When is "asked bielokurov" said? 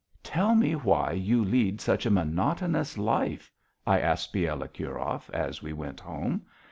3.99-5.29